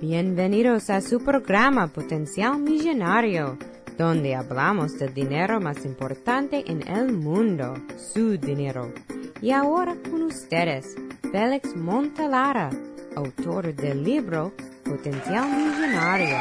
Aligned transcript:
Bienvenidos 0.00 0.90
a 0.90 1.00
su 1.00 1.20
programa 1.20 1.86
Potencial 1.86 2.58
Millonario, 2.58 3.56
donde 3.96 4.34
hablamos 4.34 4.98
del 4.98 5.14
dinero 5.14 5.60
más 5.60 5.84
importante 5.84 6.64
en 6.66 6.86
el 6.88 7.12
mundo, 7.12 7.74
su 8.12 8.36
dinero. 8.36 8.92
Y 9.40 9.52
ahora 9.52 9.94
con 10.10 10.22
ustedes, 10.22 10.96
Félix 11.30 11.76
Montalara, 11.76 12.70
autor 13.14 13.72
del 13.72 14.02
libro 14.02 14.52
Potencial 14.84 15.48
Millonario. 15.48 16.36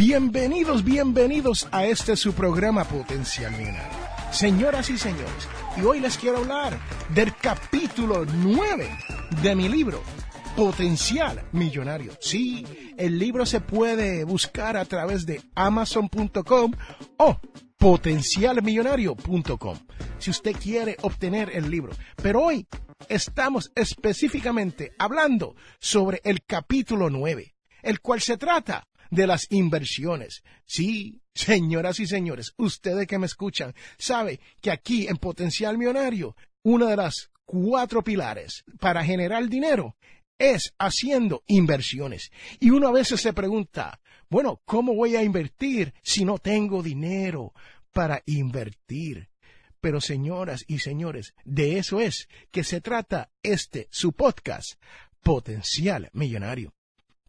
Bienvenidos, 0.07 0.85
bienvenidos 0.85 1.67
a 1.73 1.87
este 1.87 2.15
su 2.15 2.35
programa 2.35 2.85
Potencial 2.85 3.53
Millonario. 3.53 3.99
Señoras 4.33 4.91
y 4.91 4.99
señores, 4.99 5.49
y 5.79 5.81
hoy 5.81 5.99
les 5.99 6.19
quiero 6.19 6.41
hablar 6.41 6.79
del 7.15 7.35
capítulo 7.35 8.27
9 8.27 8.91
de 9.43 9.55
mi 9.55 9.67
libro, 9.67 10.03
Potencial 10.55 11.43
Millonario. 11.53 12.13
Sí, 12.21 12.67
el 12.99 13.19
libro 13.19 13.47
se 13.47 13.63
puede 13.63 14.25
buscar 14.25 14.77
a 14.77 14.85
través 14.85 15.25
de 15.25 15.41
amazon.com 15.55 16.73
o 17.17 17.41
potencialmillonario.com 17.79 19.79
si 20.19 20.31
usted 20.31 20.53
quiere 20.53 20.99
obtener 21.01 21.49
el 21.49 21.71
libro. 21.71 21.95
Pero 22.17 22.43
hoy 22.43 22.67
estamos 23.09 23.73
específicamente 23.75 24.93
hablando 24.99 25.57
sobre 25.79 26.21
el 26.25 26.45
capítulo 26.45 27.09
9, 27.09 27.55
el 27.83 28.03
cual 28.03 28.21
se 28.21 28.37
trata 28.37 28.87
de 29.15 29.27
las 29.27 29.47
inversiones. 29.51 30.43
Sí, 30.67 31.21
señoras 31.35 32.01
y 32.01 32.07
señores, 32.07 32.53
ustedes 32.57 33.07
que 33.07 33.19
me 33.19 33.27
escuchan, 33.27 33.75
sabe 33.97 34.41
que 34.61 34.71
aquí 34.71 35.07
en 35.07 35.17
Potencial 35.17 35.79
Millonario, 35.79 36.37
una 36.63 36.87
de 36.87 36.97
las 36.97 37.31
cuatro 37.45 38.03
pilares 38.03 38.65
para 38.81 39.05
generar 39.05 39.49
dinero 39.49 39.97
es 40.39 40.75
haciendo 40.79 41.45
inversiones. 41.47 42.33
Y 42.59 42.71
uno 42.71 42.89
a 42.89 42.93
veces 42.93 43.21
se 43.21 43.33
pregunta, 43.33 44.01
bueno, 44.29 44.61
¿cómo 44.65 44.95
voy 44.95 45.15
a 45.17 45.23
invertir 45.23 45.95
si 46.03 46.25
no 46.25 46.39
tengo 46.39 46.83
dinero 46.83 47.53
para 47.93 48.23
invertir? 48.27 49.29
Pero 49.81 50.01
señoras 50.01 50.65
y 50.67 50.79
señores, 50.81 51.35
de 51.45 51.79
eso 51.79 52.01
es 52.01 52.29
que 52.51 52.65
se 52.65 52.81
trata 52.81 53.31
este 53.43 53.87
su 53.91 54.13
podcast, 54.13 54.81
Potencial 55.23 56.11
Millonario 56.13 56.75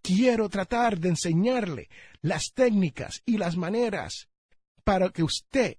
quiero 0.06 0.50
tratar 0.50 1.00
de 1.00 1.10
enseñarle 1.10 1.90
las 2.22 2.52
técnicas 2.54 3.24
y 3.26 3.38
las 3.38 3.58
maneras 3.58 4.30
para 4.84 5.10
que 5.10 5.24
usted 5.24 5.78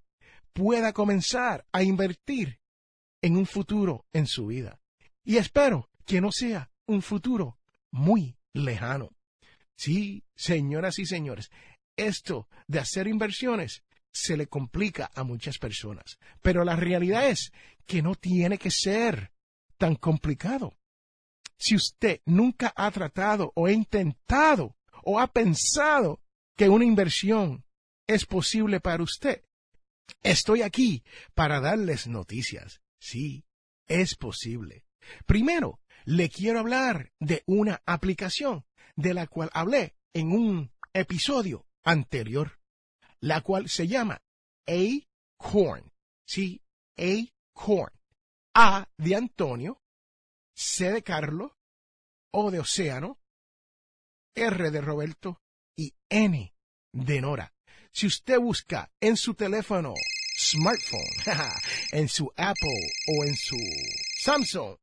pueda 0.51 0.91
comenzar 0.91 1.65
a 1.71 1.83
invertir 1.83 2.59
en 3.21 3.37
un 3.37 3.45
futuro 3.45 4.05
en 4.11 4.27
su 4.27 4.47
vida. 4.47 4.79
Y 5.23 5.37
espero 5.37 5.89
que 6.05 6.19
no 6.19 6.31
sea 6.31 6.69
un 6.87 7.01
futuro 7.01 7.57
muy 7.91 8.37
lejano. 8.53 9.11
Sí, 9.77 10.23
señoras 10.35 10.99
y 10.99 11.05
señores, 11.05 11.49
esto 11.95 12.49
de 12.67 12.79
hacer 12.79 13.07
inversiones 13.07 13.83
se 14.11 14.35
le 14.35 14.47
complica 14.47 15.09
a 15.15 15.23
muchas 15.23 15.57
personas, 15.57 16.17
pero 16.41 16.65
la 16.65 16.75
realidad 16.75 17.29
es 17.29 17.51
que 17.85 18.01
no 18.01 18.15
tiene 18.15 18.57
que 18.57 18.71
ser 18.71 19.31
tan 19.77 19.95
complicado. 19.95 20.73
Si 21.57 21.75
usted 21.75 22.21
nunca 22.25 22.73
ha 22.75 22.89
tratado 22.91 23.51
o 23.55 23.65
ha 23.65 23.71
intentado 23.71 24.75
o 25.03 25.19
ha 25.19 25.27
pensado 25.27 26.21
que 26.55 26.69
una 26.69 26.85
inversión 26.85 27.65
es 28.07 28.25
posible 28.25 28.79
para 28.79 29.03
usted, 29.03 29.43
estoy 30.23 30.61
aquí 30.61 31.03
para 31.33 31.59
darles 31.59 32.07
noticias. 32.07 32.81
Sí, 32.99 33.45
es 33.87 34.15
posible. 34.15 34.85
Primero, 35.25 35.79
le 36.05 36.29
quiero 36.29 36.59
hablar 36.59 37.11
de 37.19 37.43
una 37.45 37.81
aplicación 37.85 38.65
de 38.95 39.13
la 39.13 39.27
cual 39.27 39.49
hablé 39.53 39.95
en 40.13 40.31
un 40.31 40.71
episodio 40.93 41.67
anterior, 41.83 42.59
la 43.19 43.41
cual 43.41 43.69
se 43.69 43.87
llama 43.87 44.21
Acorn. 44.65 45.91
Sí, 46.25 46.61
Acorn. 46.97 47.93
A 48.53 48.89
de 48.97 49.15
Antonio, 49.15 49.79
C 50.57 50.91
de 50.91 51.03
Carlos, 51.03 51.51
O 52.33 52.49
de 52.49 52.59
Océano, 52.59 53.19
R 54.35 54.71
de 54.71 54.81
Roberto 54.81 55.39
y 55.77 55.93
N 56.09 56.51
de 56.93 57.21
Nora. 57.21 57.53
Si 57.91 58.07
usted 58.07 58.39
busca 58.39 58.91
en 58.99 59.17
su 59.17 59.35
teléfono 59.35 59.93
smartphone, 60.35 61.01
en 61.91 62.09
su 62.09 62.31
Apple 62.35 62.89
o 63.07 63.23
en 63.23 63.35
su 63.35 63.57
Samsung, 64.19 64.77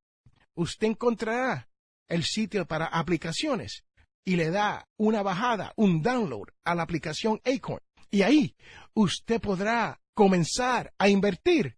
usted 0.55 0.87
encontrará 0.87 1.69
el 2.09 2.23
sitio 2.23 2.67
para 2.67 2.87
aplicaciones 2.87 3.85
y 4.25 4.37
le 4.37 4.51
da 4.51 4.89
una 4.97 5.23
bajada, 5.23 5.73
un 5.77 6.03
download 6.03 6.51
a 6.65 6.77
la 6.77 6.85
aplicación 6.85 7.41
Acorn. 7.45 7.83
Y 8.13 8.23
ahí 8.23 8.55
usted 8.95 9.41
podrá 9.41 10.01
comenzar 10.15 10.95
a 10.99 11.09
invertir 11.09 11.77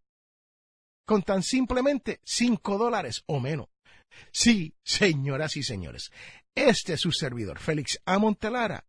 con 1.06 1.22
tan 1.22 1.42
simplemente 1.42 2.20
5 2.24 2.76
dólares 2.76 3.22
o 3.26 3.40
menos. 3.40 3.68
Sí, 4.32 4.74
señoras 4.82 5.56
y 5.56 5.62
señores, 5.62 6.10
este 6.54 6.94
es 6.94 7.00
su 7.00 7.12
servidor, 7.12 7.58
Félix 7.58 8.00
Amontelara, 8.06 8.86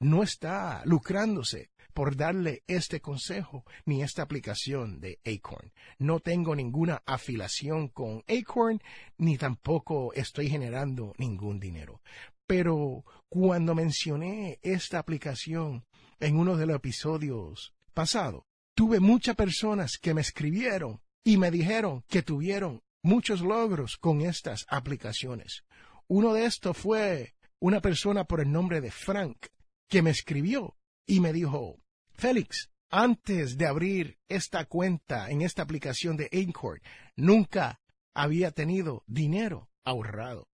no 0.00 0.22
está 0.22 0.82
lucrándose 0.86 1.70
por 1.92 2.16
darle 2.16 2.62
este 2.66 3.00
consejo 3.00 3.64
ni 3.84 4.02
esta 4.02 4.22
aplicación 4.22 5.00
de 5.00 5.18
Acorn. 5.24 5.72
No 5.98 6.20
tengo 6.20 6.54
ninguna 6.54 7.02
afiliación 7.04 7.88
con 7.88 8.24
Acorn 8.26 8.80
ni 9.18 9.36
tampoco 9.36 10.12
estoy 10.14 10.48
generando 10.48 11.12
ningún 11.18 11.60
dinero. 11.60 12.00
Pero 12.46 13.04
cuando 13.28 13.74
mencioné 13.74 14.58
esta 14.62 14.98
aplicación 14.98 15.84
en 16.18 16.36
uno 16.36 16.56
de 16.56 16.66
los 16.66 16.76
episodios 16.76 17.74
pasados, 17.92 18.44
tuve 18.74 18.98
muchas 18.98 19.36
personas 19.36 19.98
que 20.00 20.14
me 20.14 20.22
escribieron 20.22 21.00
y 21.22 21.36
me 21.36 21.50
dijeron 21.50 22.02
que 22.08 22.22
tuvieron 22.22 22.82
muchos 23.02 23.40
logros 23.40 23.96
con 23.96 24.20
estas 24.20 24.66
aplicaciones. 24.68 25.64
Uno 26.08 26.32
de 26.32 26.44
estos 26.44 26.76
fue 26.76 27.34
una 27.58 27.80
persona 27.80 28.24
por 28.24 28.40
el 28.40 28.50
nombre 28.50 28.80
de 28.80 28.90
Frank 28.90 29.46
que 29.88 30.02
me 30.02 30.10
escribió 30.10 30.76
y 31.06 31.20
me 31.20 31.32
dijo, 31.32 31.78
Félix, 32.14 32.70
antes 32.90 33.56
de 33.56 33.66
abrir 33.66 34.18
esta 34.28 34.64
cuenta 34.64 35.30
en 35.30 35.42
esta 35.42 35.62
aplicación 35.62 36.16
de 36.16 36.28
Anchor, 36.32 36.80
nunca 37.16 37.80
había 38.14 38.50
tenido 38.50 39.04
dinero 39.06 39.70
ahorrado. 39.84 40.48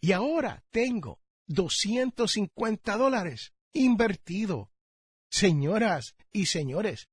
Y 0.00 0.12
ahora 0.12 0.64
tengo 0.70 1.20
250 1.46 2.96
dólares 2.96 3.52
invertido. 3.72 4.70
Señoras 5.30 6.14
y 6.32 6.46
señores, 6.46 7.08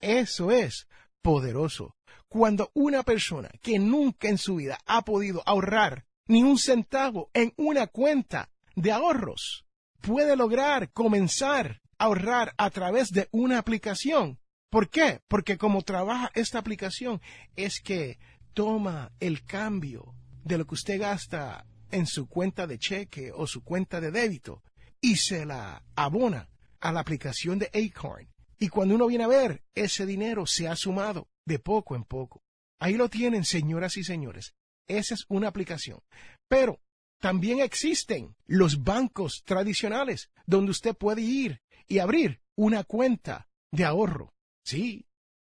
eso 0.00 0.50
es 0.50 0.86
poderoso 1.22 1.96
cuando 2.32 2.70
una 2.72 3.02
persona 3.02 3.50
que 3.60 3.78
nunca 3.78 4.26
en 4.30 4.38
su 4.38 4.56
vida 4.56 4.78
ha 4.86 5.04
podido 5.04 5.42
ahorrar 5.44 6.06
ni 6.28 6.42
un 6.42 6.56
centavo 6.56 7.30
en 7.34 7.52
una 7.58 7.88
cuenta 7.88 8.48
de 8.74 8.90
ahorros 8.90 9.66
puede 10.00 10.34
lograr 10.34 10.90
comenzar 10.92 11.82
a 11.98 12.04
ahorrar 12.04 12.54
a 12.56 12.70
través 12.70 13.10
de 13.10 13.28
una 13.32 13.58
aplicación. 13.58 14.40
¿Por 14.70 14.88
qué? 14.88 15.20
Porque 15.28 15.58
como 15.58 15.82
trabaja 15.82 16.30
esta 16.34 16.58
aplicación 16.58 17.20
es 17.54 17.82
que 17.82 18.18
toma 18.54 19.12
el 19.20 19.44
cambio 19.44 20.14
de 20.42 20.56
lo 20.56 20.66
que 20.66 20.74
usted 20.74 20.98
gasta 20.98 21.66
en 21.90 22.06
su 22.06 22.26
cuenta 22.28 22.66
de 22.66 22.78
cheque 22.78 23.30
o 23.30 23.46
su 23.46 23.62
cuenta 23.62 24.00
de 24.00 24.10
débito 24.10 24.62
y 25.02 25.16
se 25.16 25.44
la 25.44 25.84
abona 25.94 26.48
a 26.80 26.92
la 26.92 27.00
aplicación 27.00 27.58
de 27.58 27.70
Acorn. 27.74 28.31
Y 28.62 28.68
cuando 28.68 28.94
uno 28.94 29.08
viene 29.08 29.24
a 29.24 29.26
ver, 29.26 29.64
ese 29.74 30.06
dinero 30.06 30.46
se 30.46 30.68
ha 30.68 30.76
sumado 30.76 31.26
de 31.44 31.58
poco 31.58 31.96
en 31.96 32.04
poco. 32.04 32.44
Ahí 32.78 32.94
lo 32.94 33.08
tienen, 33.08 33.44
señoras 33.44 33.96
y 33.96 34.04
señores. 34.04 34.54
Esa 34.86 35.14
es 35.14 35.24
una 35.26 35.48
aplicación. 35.48 35.98
Pero 36.46 36.78
también 37.20 37.58
existen 37.58 38.36
los 38.46 38.84
bancos 38.84 39.42
tradicionales 39.44 40.30
donde 40.46 40.70
usted 40.70 40.94
puede 40.94 41.22
ir 41.22 41.60
y 41.88 41.98
abrir 41.98 42.40
una 42.56 42.84
cuenta 42.84 43.48
de 43.72 43.84
ahorro. 43.84 44.32
Sí, 44.64 45.06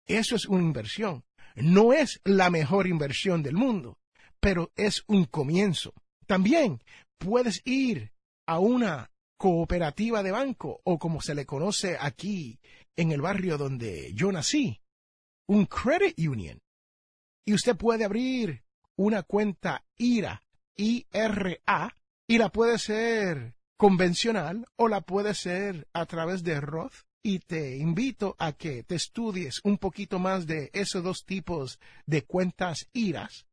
Eso 0.05 0.35
es 0.35 0.45
una 0.45 0.63
inversión. 0.63 1.23
No 1.55 1.93
es 1.93 2.19
la 2.25 2.49
mejor 2.49 2.87
inversión 2.87 3.41
del 3.41 3.55
mundo, 3.55 3.99
pero 4.41 4.73
es 4.75 5.05
un 5.07 5.23
comienzo. 5.23 5.93
También 6.25 6.83
puedes 7.17 7.61
ir 7.63 8.11
a 8.45 8.59
una 8.59 9.11
cooperativa 9.37 10.23
de 10.23 10.31
banco 10.31 10.81
o 10.83 10.97
como 10.99 11.21
se 11.21 11.35
le 11.35 11.45
conoce 11.45 11.95
aquí 11.97 12.59
en 12.97 13.11
el 13.11 13.21
barrio 13.21 13.57
donde 13.57 14.11
yo 14.13 14.31
nací, 14.31 14.81
un 15.47 15.65
credit 15.65 16.19
union. 16.19 16.59
Y 17.45 17.53
usted 17.53 17.77
puede 17.77 18.03
abrir 18.03 18.63
una 18.97 19.23
cuenta 19.23 19.85
IRA, 19.97 20.43
IRA, 20.75 21.97
y 22.27 22.37
la 22.37 22.49
puede 22.49 22.77
ser 22.77 23.55
convencional 23.77 24.65
o 24.75 24.87
la 24.89 25.01
puede 25.01 25.33
ser 25.33 25.87
a 25.93 26.05
través 26.05 26.43
de 26.43 26.59
Roth. 26.59 27.05
Y 27.23 27.39
te 27.39 27.77
invito 27.77 28.35
a 28.39 28.53
que 28.53 28.83
te 28.83 28.95
estudies 28.95 29.59
un 29.63 29.77
poquito 29.77 30.17
más 30.17 30.47
de 30.47 30.69
esos 30.73 31.03
dos 31.03 31.25
tipos 31.25 31.79
de 32.05 32.23
cuentas 32.23 32.89
IRAs. 32.93 33.47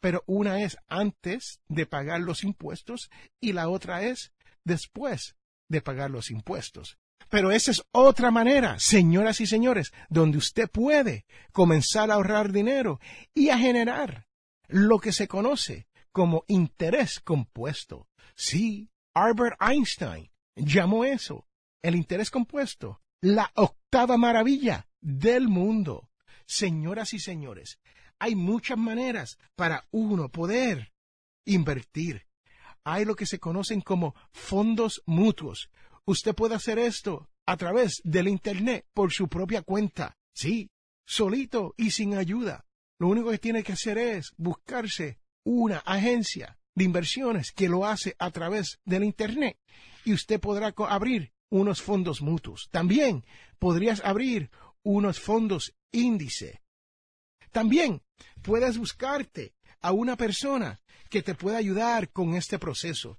Pero 0.00 0.22
una 0.26 0.62
es 0.62 0.76
antes 0.88 1.60
de 1.68 1.86
pagar 1.86 2.20
los 2.20 2.44
impuestos 2.44 3.10
y 3.40 3.52
la 3.52 3.68
otra 3.68 4.02
es 4.02 4.32
después 4.62 5.36
de 5.68 5.80
pagar 5.80 6.10
los 6.10 6.30
impuestos. 6.30 6.98
Pero 7.28 7.50
esa 7.50 7.70
es 7.70 7.82
otra 7.90 8.30
manera, 8.30 8.78
señoras 8.78 9.40
y 9.40 9.46
señores, 9.46 9.92
donde 10.08 10.38
usted 10.38 10.70
puede 10.70 11.24
comenzar 11.52 12.10
a 12.10 12.14
ahorrar 12.14 12.52
dinero 12.52 13.00
y 13.34 13.48
a 13.48 13.58
generar 13.58 14.26
lo 14.68 14.98
que 14.98 15.12
se 15.12 15.28
conoce 15.28 15.86
como 16.12 16.44
interés 16.46 17.20
compuesto. 17.20 18.08
Sí, 18.36 18.90
Albert 19.14 19.56
Einstein 19.60 20.30
llamó 20.54 21.04
eso, 21.04 21.46
el 21.82 21.96
interés 21.96 22.30
compuesto, 22.30 23.00
la 23.20 23.50
octava 23.54 24.16
maravilla 24.16 24.86
del 25.00 25.48
mundo. 25.48 26.10
Señoras 26.46 27.14
y 27.14 27.18
señores, 27.18 27.78
hay 28.18 28.34
muchas 28.34 28.78
maneras 28.78 29.38
para 29.56 29.86
uno 29.90 30.28
poder 30.28 30.92
invertir. 31.44 32.26
Hay 32.84 33.04
lo 33.04 33.16
que 33.16 33.26
se 33.26 33.38
conocen 33.38 33.80
como 33.80 34.14
fondos 34.30 35.02
mutuos. 35.06 35.70
Usted 36.06 36.34
puede 36.34 36.54
hacer 36.54 36.78
esto 36.78 37.28
a 37.46 37.56
través 37.56 38.00
del 38.04 38.28
Internet 38.28 38.86
por 38.92 39.12
su 39.12 39.28
propia 39.28 39.62
cuenta. 39.62 40.16
Sí, 40.32 40.70
solito 41.06 41.74
y 41.76 41.90
sin 41.90 42.14
ayuda. 42.14 42.66
Lo 42.98 43.08
único 43.08 43.30
que 43.30 43.38
tiene 43.38 43.62
que 43.62 43.72
hacer 43.72 43.98
es 43.98 44.32
buscarse 44.36 45.18
una 45.44 45.78
agencia 45.78 46.58
de 46.74 46.84
inversiones 46.84 47.52
que 47.52 47.68
lo 47.68 47.86
hace 47.86 48.16
a 48.18 48.30
través 48.30 48.80
del 48.84 49.04
Internet 49.04 49.58
y 50.04 50.12
usted 50.12 50.40
podrá 50.40 50.74
abrir 50.88 51.32
unos 51.50 51.82
fondos 51.82 52.20
mutuos. 52.20 52.68
También 52.70 53.24
podrías 53.58 54.04
abrir 54.04 54.50
unos 54.82 55.20
fondos 55.20 55.74
índice. 55.92 56.60
También 57.52 58.02
puedes 58.42 58.76
buscarte 58.78 59.54
a 59.80 59.92
una 59.92 60.16
persona 60.16 60.80
que 61.08 61.22
te 61.22 61.34
pueda 61.34 61.58
ayudar 61.58 62.10
con 62.10 62.34
este 62.34 62.58
proceso. 62.58 63.16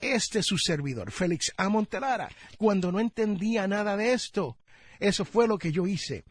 Este 0.00 0.40
es 0.40 0.46
su 0.46 0.58
servidor, 0.58 1.10
Félix 1.10 1.52
A. 1.56 1.68
Montelara. 1.68 2.28
Cuando 2.56 2.92
no 2.92 3.00
entendía 3.00 3.66
nada 3.66 3.96
de 3.96 4.12
esto, 4.12 4.58
eso 5.00 5.24
fue 5.24 5.48
lo 5.48 5.58
que 5.58 5.72
yo 5.72 5.86
hice. 5.86 6.24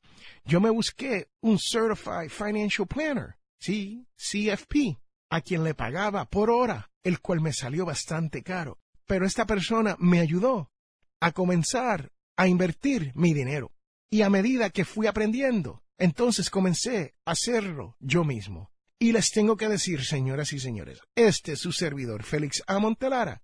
Yo 0.45 0.61
me 0.61 0.69
busqué 0.69 1.27
un 1.41 1.59
Certified 1.59 2.29
Financial 2.29 2.87
Planner, 2.87 3.35
sí, 3.59 4.07
CFP, 4.15 4.97
a 5.29 5.41
quien 5.41 5.63
le 5.63 5.73
pagaba 5.73 6.25
por 6.25 6.49
hora, 6.49 6.89
el 7.03 7.19
cual 7.19 7.41
me 7.41 7.51
salió 7.51 7.85
bastante 7.85 8.43
caro. 8.43 8.79
Pero 9.05 9.25
esta 9.25 9.45
persona 9.45 9.95
me 9.99 10.19
ayudó 10.19 10.71
a 11.19 11.31
comenzar 11.31 12.11
a 12.37 12.47
invertir 12.47 13.11
mi 13.15 13.33
dinero. 13.33 13.71
Y 14.09 14.21
a 14.21 14.29
medida 14.29 14.69
que 14.69 14.85
fui 14.85 15.07
aprendiendo, 15.07 15.83
entonces 15.97 16.49
comencé 16.49 17.15
a 17.25 17.31
hacerlo 17.31 17.97
yo 17.99 18.23
mismo. 18.23 18.71
Y 18.99 19.11
les 19.11 19.31
tengo 19.31 19.57
que 19.57 19.69
decir, 19.69 20.03
señoras 20.03 20.53
y 20.53 20.59
señores, 20.59 21.01
este 21.15 21.55
su 21.55 21.71
servidor, 21.71 22.23
Félix 22.23 22.63
A. 22.65 22.79
Montelara, 22.79 23.43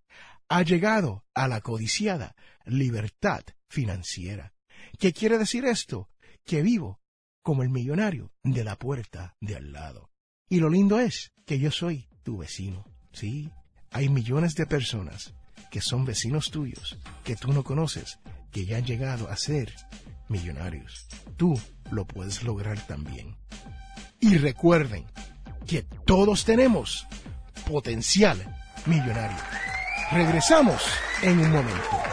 ha 0.50 0.63
llegado 0.63 1.25
a 1.35 1.47
la 1.47 1.61
codiciada 1.61 2.35
libertad 2.65 3.44
financiera. 3.69 4.53
¿Qué 4.97 5.13
quiere 5.13 5.38
decir 5.38 5.65
esto? 5.65 6.09
Que 6.44 6.63
vivo 6.63 7.00
como 7.44 7.61
el 7.61 7.69
millonario 7.69 8.31
de 8.44 8.63
la 8.63 8.77
puerta 8.77 9.35
de 9.41 9.55
al 9.55 9.71
lado. 9.71 10.09
Y 10.50 10.59
lo 10.59 10.69
lindo 10.69 11.00
es 11.00 11.31
que 11.45 11.59
yo 11.59 11.71
soy 11.71 12.07
tu 12.23 12.38
vecino. 12.38 12.85
Sí, 13.11 13.51
hay 13.91 14.09
millones 14.09 14.55
de 14.55 14.65
personas 14.65 15.35
que 15.69 15.81
son 15.81 16.05
vecinos 16.05 16.50
tuyos, 16.50 16.97
que 17.23 17.35
tú 17.35 17.53
no 17.53 17.63
conoces, 17.63 18.19
que 18.51 18.65
ya 18.65 18.77
han 18.77 18.85
llegado 18.85 19.29
a 19.29 19.35
ser 19.38 19.73
millonarios. 20.29 21.07
Tú 21.38 21.59
lo 21.91 22.05
puedes 22.05 22.44
lograr 22.44 22.79
también. 22.88 23.35
Y 24.19 24.38
recuerden 24.38 25.05
que 25.65 25.83
todos 26.06 26.45
tenemos 26.45 27.07
potencial 27.69 28.38
millonario. 28.86 29.38
Regresamos 30.12 30.81
en 31.21 31.39
un 31.39 31.51
momento. 31.51 32.04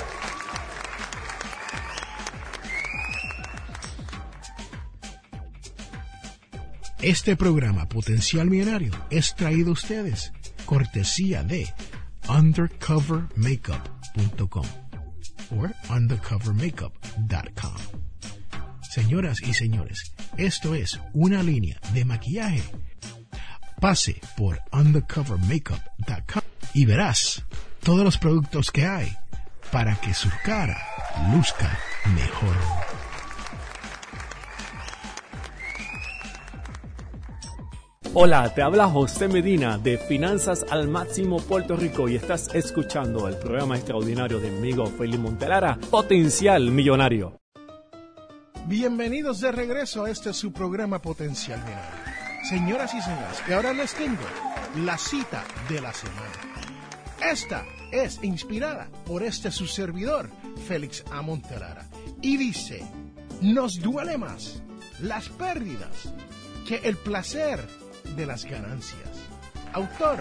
Este 7.03 7.35
programa 7.35 7.89
Potencial 7.89 8.51
Millonario 8.51 8.93
es 9.09 9.35
traído 9.35 9.71
a 9.71 9.73
ustedes 9.73 10.35
cortesía 10.67 11.43
de 11.43 11.67
undercovermakeup.com 12.29 14.67
o 15.51 15.67
undercovermakeup.com. 15.95 17.75
Señoras 18.83 19.41
y 19.43 19.55
señores, 19.55 20.13
esto 20.37 20.75
es 20.75 21.01
una 21.13 21.43
línea 21.43 21.81
de 21.95 22.05
maquillaje. 22.05 22.63
Pase 23.81 24.21
por 24.37 24.61
undercovermakeup.com 24.75 26.43
y 26.75 26.85
verás 26.85 27.43
todos 27.83 28.05
los 28.05 28.19
productos 28.19 28.71
que 28.71 28.85
hay 28.85 29.11
para 29.73 29.99
que 29.99 30.13
su 30.13 30.29
cara 30.45 30.77
luzca 31.35 31.79
mejor. 32.15 32.57
Hola, 38.13 38.53
te 38.53 38.61
habla 38.61 38.87
José 38.87 39.29
Medina 39.29 39.79
de 39.79 39.97
Finanzas 39.97 40.67
al 40.69 40.89
Máximo 40.89 41.39
Puerto 41.39 41.75
Rico 41.75 42.07
y 42.07 42.17
estás 42.17 42.55
escuchando 42.55 43.29
el 43.29 43.37
programa 43.37 43.77
extraordinario 43.77 44.41
de 44.41 44.51
mi 44.51 44.59
amigo 44.59 44.87
Félix 44.87 45.19
Montelara, 45.19 45.79
Potencial 45.91 46.71
Millonario. 46.71 47.41
Bienvenidos 48.67 49.41
de 49.41 49.53
regreso 49.53 50.05
a 50.05 50.11
este 50.11 50.35
su 50.35 50.53
programa 50.53 51.01
Potencial 51.01 51.61
Millonario. 51.61 52.00
Señoras 52.43 52.95
y 52.95 53.03
señores, 53.03 53.41
que 53.47 53.55
ahora 53.55 53.73
les 53.73 53.95
tengo 53.95 54.23
la 54.77 54.97
cita 54.97 55.45
de 55.69 55.81
la 55.81 55.93
semana. 55.93 56.33
Esta 57.23 57.65
es 57.93 58.19
inspirada 58.23 58.89
por 59.05 59.23
este 59.23 59.51
su 59.51 59.67
servidor, 59.67 60.31
Félix 60.67 61.05
A. 61.13 61.21
Montelara, 61.23 61.87
y 62.23 62.39
dice, 62.39 62.83
nos 63.43 63.79
duele 63.81 64.17
más 64.17 64.63
las 65.01 65.29
pérdidas 65.29 66.13
que 66.67 66.77
el 66.77 66.97
placer 66.97 67.61
de 68.17 68.27
las 68.27 68.45
ganancias. 68.47 69.11
Autor, 69.75 70.19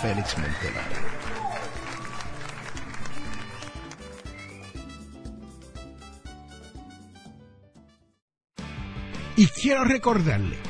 Félix 0.00 0.38
Montelara. 0.38 1.20
Y 9.36 9.46
quiero 9.48 9.84
recordarle 9.84 10.69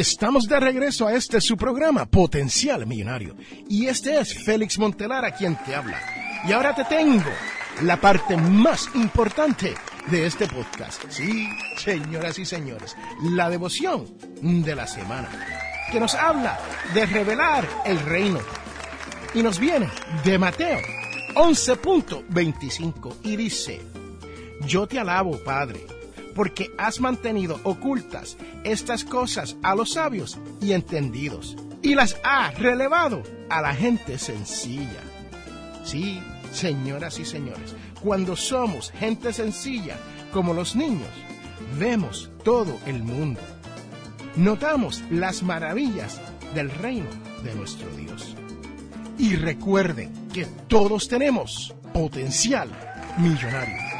Estamos 0.00 0.48
de 0.48 0.58
regreso 0.58 1.06
a 1.06 1.12
este 1.12 1.42
su 1.42 1.58
programa 1.58 2.06
Potencial 2.06 2.86
Millonario 2.86 3.36
y 3.68 3.84
este 3.86 4.18
es 4.18 4.32
Félix 4.32 4.78
Montelara 4.78 5.30
quien 5.32 5.62
te 5.62 5.74
habla. 5.74 6.00
Y 6.48 6.52
ahora 6.52 6.74
te 6.74 6.84
tengo 6.84 7.28
la 7.82 8.00
parte 8.00 8.34
más 8.34 8.88
importante 8.94 9.74
de 10.10 10.24
este 10.24 10.46
podcast. 10.46 11.04
Sí, 11.10 11.46
señoras 11.76 12.38
y 12.38 12.46
señores, 12.46 12.96
la 13.24 13.50
devoción 13.50 14.06
de 14.40 14.74
la 14.74 14.86
semana, 14.86 15.28
que 15.92 16.00
nos 16.00 16.14
habla 16.14 16.58
de 16.94 17.04
revelar 17.04 17.68
el 17.84 18.00
reino. 18.00 18.40
Y 19.34 19.42
nos 19.42 19.58
viene 19.58 19.90
de 20.24 20.38
Mateo 20.38 20.78
11.25 21.34 23.16
y 23.22 23.36
dice, 23.36 23.82
Yo 24.62 24.86
te 24.86 24.98
alabo, 24.98 25.36
Padre, 25.44 25.84
porque 26.34 26.70
has 26.78 27.00
mantenido 27.00 27.60
ocultas 27.64 28.36
estas 28.64 29.04
cosas 29.04 29.56
a 29.62 29.74
los 29.74 29.92
sabios 29.92 30.38
y 30.60 30.72
entendidos, 30.72 31.56
y 31.82 31.94
las 31.94 32.16
ha 32.24 32.50
relevado 32.52 33.22
a 33.48 33.60
la 33.60 33.74
gente 33.74 34.18
sencilla. 34.18 35.00
Sí, 35.84 36.20
señoras 36.52 37.18
y 37.18 37.24
señores, 37.24 37.74
cuando 38.02 38.36
somos 38.36 38.90
gente 38.92 39.32
sencilla 39.32 39.96
como 40.32 40.54
los 40.54 40.76
niños, 40.76 41.08
vemos 41.78 42.30
todo 42.44 42.78
el 42.86 43.02
mundo. 43.02 43.40
Notamos 44.36 45.02
las 45.10 45.42
maravillas 45.42 46.20
del 46.54 46.70
reino 46.70 47.08
de 47.42 47.54
nuestro 47.54 47.88
Dios. 47.96 48.36
Y 49.18 49.36
recuerden 49.36 50.12
que 50.32 50.46
todos 50.68 51.08
tenemos 51.08 51.74
potencial 51.92 52.70
millonario. 53.18 53.99